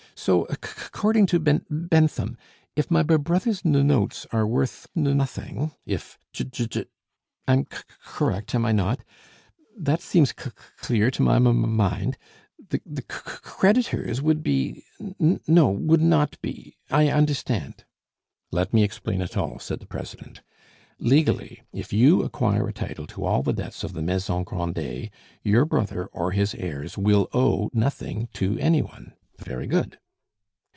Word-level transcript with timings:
"So, 0.13 0.45
ac 0.51 0.57
c 0.67 0.89
cording 0.91 1.25
to 1.27 1.39
Ben 1.39 1.65
Bentham, 1.67 2.37
if 2.75 2.91
my 2.91 3.01
b 3.01 3.15
b 3.15 3.21
brother's 3.23 3.63
n 3.65 3.71
notes 3.87 4.27
are 4.31 4.45
worth 4.45 4.87
n 4.95 5.07
n 5.07 5.17
nothing; 5.17 5.71
if 5.83 6.19
Je 6.31 6.43
Je 6.43 6.85
I'm 7.47 7.61
c 7.71 7.77
c 7.79 7.83
correct, 8.05 8.53
am 8.53 8.63
I 8.63 8.71
not? 8.71 8.99
That 9.75 9.99
seems 10.01 10.29
c 10.29 10.43
c 10.51 10.51
clear 10.77 11.09
to 11.09 11.23
my 11.23 11.37
m 11.37 11.47
m 11.47 11.75
mind 11.75 12.19
the 12.69 12.77
c 12.77 12.83
c 12.99 13.03
creditors 13.09 14.21
would 14.21 14.43
be 14.43 14.83
No, 15.17 15.69
would 15.71 16.01
not 16.01 16.39
be; 16.41 16.77
I 16.91 17.07
understand." 17.07 17.83
"Let 18.51 18.73
me 18.75 18.83
explain 18.83 19.21
it 19.21 19.35
all," 19.35 19.57
said 19.57 19.79
the 19.79 19.87
president. 19.87 20.41
"Legally, 20.99 21.63
if 21.73 21.91
you 21.93 22.21
acquire 22.21 22.67
a 22.67 22.73
title 22.73 23.07
to 23.07 23.25
all 23.25 23.41
the 23.41 23.53
debts 23.53 23.83
of 23.83 23.93
the 23.93 24.03
Maison 24.03 24.43
Grandet, 24.45 25.09
your 25.41 25.65
brother 25.65 26.05
or 26.13 26.29
his 26.29 26.53
heirs 26.53 26.95
will 26.95 27.27
owe 27.33 27.71
nothing 27.73 28.27
to 28.33 28.59
any 28.59 28.83
one. 28.83 29.13
Very 29.39 29.65
good." 29.65 29.97